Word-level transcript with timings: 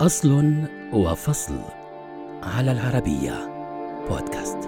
أصل 0.00 0.54
وفصل 0.92 1.58
على 2.42 2.72
العربية 2.72 3.34
بودكاست. 4.10 4.58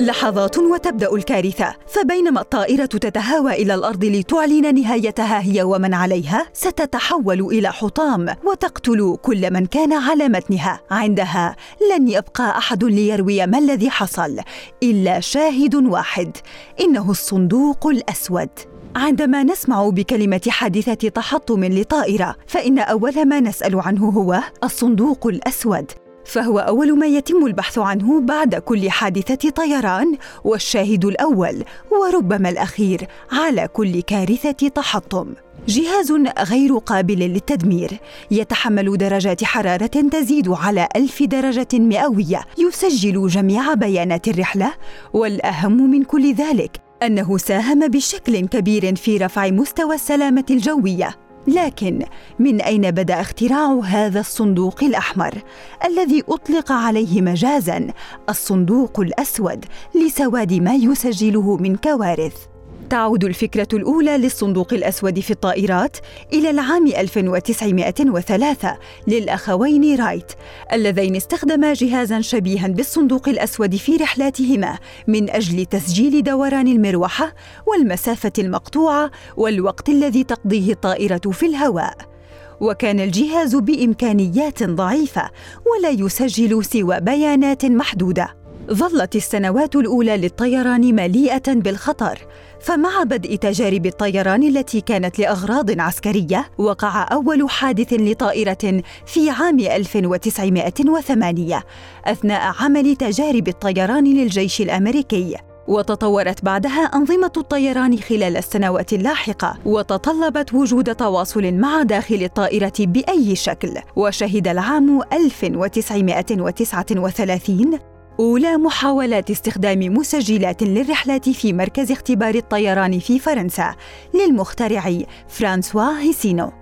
لحظات 0.00 0.58
وتبدأ 0.58 1.14
الكارثة 1.14 1.74
فبينما 1.86 2.40
الطائرة 2.40 2.86
تتهاوى 2.86 3.52
إلى 3.52 3.74
الأرض 3.74 4.04
لتعلن 4.04 4.74
نهايتها 4.74 5.42
هي 5.42 5.62
ومن 5.62 5.94
عليها 5.94 6.46
ستتحول 6.52 7.40
إلى 7.40 7.72
حطام 7.72 8.26
وتقتل 8.44 9.16
كل 9.22 9.52
من 9.52 9.66
كان 9.66 9.92
على 9.92 10.28
متنها. 10.28 10.80
عندها 10.90 11.56
لن 11.92 12.08
يبقى 12.08 12.58
أحد 12.58 12.84
ليروي 12.84 13.46
ما 13.46 13.58
الذي 13.58 13.90
حصل 13.90 14.40
إلا 14.82 15.20
شاهد 15.20 15.74
واحد 15.74 16.36
إنه 16.80 17.10
الصندوق 17.10 17.86
الأسود. 17.86 18.73
عندما 18.96 19.42
نسمع 19.42 19.88
بكلمة 19.88 20.40
حادثة 20.48 21.08
تحطم 21.08 21.64
لطائرة، 21.64 22.36
فإن 22.46 22.78
أول 22.78 23.24
ما 23.28 23.40
نسأل 23.40 23.80
عنه 23.80 24.08
هو 24.08 24.40
الصندوق 24.64 25.26
الأسود، 25.26 25.92
فهو 26.24 26.58
أول 26.58 26.98
ما 26.98 27.06
يتم 27.06 27.46
البحث 27.46 27.78
عنه 27.78 28.20
بعد 28.20 28.54
كل 28.54 28.90
حادثة 28.90 29.50
طيران 29.50 30.16
والشاهد 30.44 31.04
الأول 31.04 31.64
وربما 31.90 32.48
الأخير 32.48 33.06
على 33.32 33.68
كل 33.68 34.00
كارثة 34.02 34.68
تحطم. 34.68 35.34
جهاز 35.68 36.12
غير 36.38 36.78
قابل 36.78 37.18
للتدمير. 37.18 37.90
يتحمل 38.30 38.96
درجات 38.96 39.44
حرارة 39.44 39.86
تزيد 39.86 40.48
على 40.48 40.88
ألف 40.96 41.22
درجة 41.22 41.68
مئوية. 41.72 42.40
يسجل 42.58 43.26
جميع 43.26 43.74
بيانات 43.74 44.28
الرحلة 44.28 44.72
والأهم 45.12 45.90
من 45.90 46.04
كل 46.04 46.34
ذلك 46.34 46.83
أنه 47.06 47.38
ساهم 47.38 47.88
بشكل 47.88 48.46
كبير 48.46 48.96
في 48.96 49.16
رفع 49.16 49.50
مستوى 49.50 49.94
السلامة 49.94 50.44
الجوية. 50.50 51.16
لكن 51.46 52.04
من 52.38 52.60
أين 52.60 52.90
بدأ 52.90 53.20
اختراع 53.20 53.80
هذا 53.84 54.20
الصندوق 54.20 54.84
الأحمر 54.84 55.42
الذي 55.84 56.22
أطلق 56.28 56.72
عليه 56.72 57.22
مجازا؟ 57.22 57.86
الصندوق 58.28 59.00
الأسود 59.00 59.64
لسواد 59.94 60.52
ما 60.52 60.74
يسجله 60.74 61.56
من 61.56 61.76
كوارث. 61.76 62.53
تعود 62.90 63.24
الفكرة 63.24 63.68
الأولى 63.72 64.18
للصندوق 64.18 64.74
الأسود 64.74 65.20
في 65.20 65.30
الطائرات 65.30 65.96
إلى 66.32 66.50
العام 66.50 66.86
1903 66.86 68.78
للأخوين 69.06 70.00
رايت 70.00 70.32
اللذين 70.72 71.16
استخدما 71.16 71.72
جهازا 71.72 72.20
شبيها 72.20 72.68
بالصندوق 72.68 73.28
الأسود 73.28 73.76
في 73.76 73.96
رحلاتهما 73.96 74.78
من 75.06 75.30
أجل 75.30 75.66
تسجيل 75.66 76.22
دوران 76.22 76.68
المروحة 76.68 77.34
والمسافة 77.66 78.32
المقطوعة 78.38 79.10
والوقت 79.36 79.88
الذي 79.88 80.24
تقضيه 80.24 80.72
الطائرة 80.72 81.30
في 81.32 81.46
الهواء. 81.46 82.14
وكان 82.60 83.00
الجهاز 83.00 83.56
بإمكانيات 83.56 84.62
ضعيفة 84.62 85.30
ولا 85.66 85.90
يسجل 85.90 86.64
سوى 86.64 87.00
بيانات 87.00 87.64
محدودة 87.64 88.43
ظلت 88.72 89.16
السنوات 89.16 89.76
الأولى 89.76 90.16
للطيران 90.16 90.94
مليئة 90.94 91.54
بالخطر 91.54 92.18
فمع 92.60 93.02
بدء 93.02 93.36
تجارب 93.36 93.86
الطيران 93.86 94.42
التي 94.42 94.80
كانت 94.80 95.18
لأغراض 95.18 95.80
عسكرية 95.80 96.50
وقع 96.58 97.08
أول 97.12 97.50
حادث 97.50 97.92
لطائرة 97.92 98.82
في 99.06 99.30
عام 99.30 99.60
1908 99.60 101.62
أثناء 102.04 102.54
عمل 102.60 102.96
تجارب 102.96 103.48
الطيران 103.48 104.04
للجيش 104.04 104.60
الأمريكي. 104.60 105.36
وتطورت 105.68 106.44
بعدها 106.44 106.82
أنظمة 106.82 107.32
الطيران 107.36 107.98
خلال 107.98 108.36
السنوات 108.36 108.92
اللاحقة 108.92 109.58
وتطلبت 109.66 110.54
وجود 110.54 110.94
تواصل 110.94 111.54
مع 111.54 111.82
داخل 111.82 112.22
الطائرة 112.22 112.72
بأي 112.78 113.36
شكل. 113.36 113.74
وشهد 113.96 114.48
العام 114.48 115.00
1939 115.12 117.93
أولى 118.20 118.56
محاولات 118.56 119.30
استخدام 119.30 119.78
مسجلات 119.78 120.62
للرحلات 120.62 121.28
في 121.28 121.52
مركز 121.52 121.92
اختبار 121.92 122.34
الطيران 122.34 122.98
في 122.98 123.18
فرنسا 123.18 123.74
للمخترع 124.14 124.98
فرانسوا 125.28 126.00
هيسينو. 126.00 126.52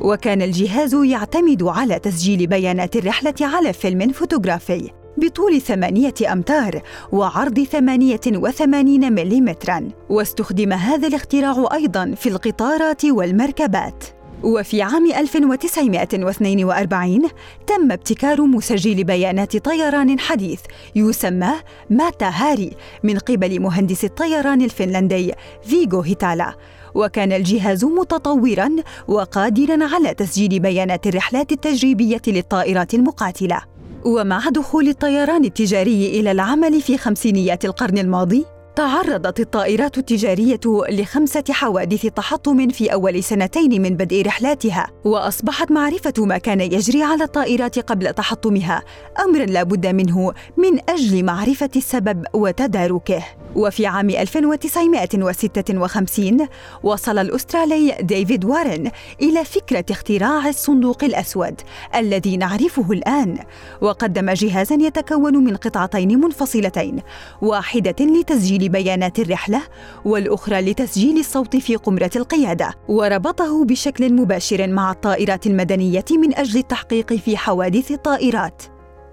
وكان 0.00 0.42
الجهاز 0.42 0.94
يعتمد 0.94 1.62
على 1.62 1.98
تسجيل 1.98 2.46
بيانات 2.46 2.96
الرحلة 2.96 3.34
على 3.40 3.72
فيلم 3.72 4.12
فوتوغرافي 4.12 4.90
بطول 5.16 5.60
ثمانية 5.60 6.14
أمتار 6.32 6.82
وعرض 7.12 7.60
ثمانية 7.60 8.20
وثمانين 8.26 9.12
مليمتراً. 9.12 9.88
واستخدم 10.08 10.72
هذا 10.72 11.08
الاختراع 11.08 11.68
أيضاً 11.72 12.14
في 12.14 12.28
القطارات 12.28 13.04
والمركبات. 13.04 14.17
وفي 14.42 14.82
عام 14.82 15.06
1942 15.06 17.22
تم 17.66 17.92
ابتكار 17.92 18.42
مسجل 18.42 19.04
بيانات 19.04 19.56
طيران 19.56 20.20
حديث 20.20 20.60
يسمى 20.96 21.50
ماتا 21.90 22.28
هاري 22.28 22.70
من 23.02 23.18
قبل 23.18 23.60
مهندس 23.60 24.04
الطيران 24.04 24.62
الفنلندي 24.62 25.32
فيغو 25.62 26.00
هيتالا. 26.00 26.54
وكان 26.94 27.32
الجهاز 27.32 27.84
متطورا 27.84 28.70
وقادرا 29.08 29.94
على 29.94 30.14
تسجيل 30.14 30.60
بيانات 30.60 31.06
الرحلات 31.06 31.52
التجريبية 31.52 32.22
للطائرات 32.26 32.94
المقاتلة. 32.94 33.60
ومع 34.04 34.48
دخول 34.48 34.88
الطيران 34.88 35.44
التجاري 35.44 36.20
إلى 36.20 36.30
العمل 36.30 36.80
في 36.80 36.98
خمسينيات 36.98 37.64
القرن 37.64 37.98
الماضي 37.98 38.44
تعرضت 38.78 39.40
الطائرات 39.40 39.98
التجارية 39.98 40.60
لخمسة 40.66 41.44
حوادث 41.50 42.06
تحطم 42.06 42.68
في 42.68 42.92
أول 42.92 43.24
سنتين 43.24 43.82
من 43.82 43.96
بدء 43.96 44.26
رحلاتها، 44.26 44.86
وأصبحت 45.04 45.70
معرفة 45.70 46.12
ما 46.18 46.38
كان 46.38 46.60
يجري 46.60 47.02
على 47.02 47.24
الطائرات 47.24 47.78
قبل 47.78 48.12
تحطمها 48.12 48.82
أمرا 49.24 49.44
لا 49.44 49.62
بد 49.62 49.86
منه 49.86 50.32
من 50.56 50.78
أجل 50.88 51.24
معرفة 51.24 51.70
السبب 51.76 52.24
وتداركه. 52.34 53.24
وفي 53.56 53.86
عام 53.86 54.10
1956 54.10 56.48
وصل 56.82 57.18
الأسترالي 57.18 57.96
ديفيد 58.00 58.44
وارن 58.44 58.90
إلى 59.22 59.44
فكرة 59.44 59.84
اختراع 59.90 60.48
الصندوق 60.48 61.04
الأسود 61.04 61.60
الذي 61.94 62.36
نعرفه 62.36 62.92
الآن، 62.92 63.38
وقدم 63.80 64.30
جهازا 64.30 64.74
يتكون 64.74 65.44
من 65.44 65.56
قطعتين 65.56 66.20
منفصلتين، 66.20 67.02
واحدة 67.42 67.96
لتسجيل 68.00 68.67
بيانات 68.68 69.18
الرحلة 69.18 69.62
والأخرى 70.04 70.60
لتسجيل 70.60 71.18
الصوت 71.18 71.56
في 71.56 71.76
قمرة 71.76 72.10
القيادة 72.16 72.74
وربطه 72.88 73.64
بشكل 73.64 74.12
مباشر 74.12 74.66
مع 74.66 74.90
الطائرات 74.90 75.46
المدنية 75.46 76.04
من 76.10 76.34
أجل 76.34 76.58
التحقيق 76.58 77.12
في 77.12 77.36
حوادث 77.36 77.90
الطائرات. 77.90 78.62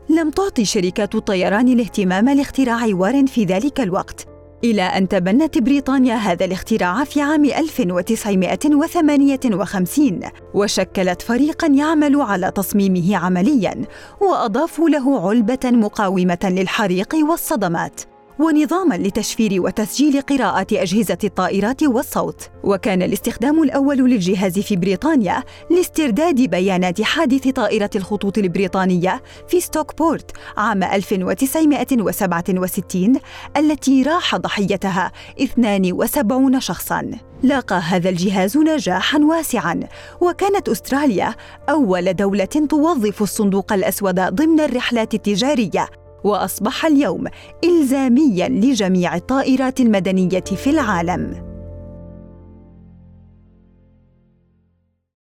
لم 0.09 0.29
تعطي 0.29 0.66
شركات 0.66 1.16
الطيران 1.16 1.67
الاهتمام 1.67 2.29
لاختراع 2.29 2.88
وارن 2.91 3.25
في 3.25 3.43
ذلك 3.43 3.81
الوقت 3.81 4.27
إلى 4.63 4.81
أن 4.81 5.07
تبنت 5.07 5.57
بريطانيا 5.57 6.16
هذا 6.16 6.45
الاختراع 6.45 7.03
في 7.03 7.22
عام 7.22 7.45
1958 7.45 10.19
وشكلت 10.53 11.22
فريقا 11.22 11.67
يعمل 11.67 12.22
على 12.22 12.51
تصميمه 12.51 13.17
عمليا 13.17 13.85
وأضافوا 14.22 14.89
له 14.89 15.29
علبة 15.29 15.59
مقاومة 15.66 16.39
للحريق 16.43 17.16
والصدمات. 17.29 18.14
ونظاما 18.40 18.96
لتشفير 18.96 19.62
وتسجيل 19.62 20.22
قراءة 20.22 20.68
أجهزة 20.72 21.18
الطائرات 21.23 21.84
والصوت. 21.84 22.50
وكان 22.63 23.01
الاستخدام 23.01 23.63
الأول 23.63 23.97
للجهاز 23.97 24.59
في 24.59 24.75
بريطانيا 24.75 25.44
لاسترداد 25.72 26.41
بيانات 26.41 27.01
حادث 27.01 27.47
طائرة 27.47 27.90
الخطوط 27.96 28.38
البريطانية 28.38 29.23
في 29.47 29.59
ستوكبورت 29.59 30.31
عام 30.57 30.84
1967 30.84 33.13
التي 33.57 34.03
راح 34.03 34.35
ضحيتها 34.35 35.12
72 35.41 36.59
شخصاً. 36.59 37.11
لاقى 37.43 37.76
هذا 37.76 38.09
الجهاز 38.09 38.58
نجاحا 38.58 39.20
واسعا 39.20 39.79
وكانت 40.22 40.70
أستراليا 40.70 41.35
أول 41.70 42.14
دولة 42.14 42.46
توظف 42.46 43.22
الصندوق 43.22 43.73
الأسود 43.73 44.16
ضمن 44.16 44.59
الرحلات 44.59 45.14
التجارية 45.14 45.90
وأصبح 46.25 46.85
اليوم 46.85 47.23
الزاميا 47.63 48.49
لجميع 48.49 49.16
الطائرات 49.16 49.79
المدنية 49.79 50.39
في 50.39 50.69
العالم. 50.69 51.54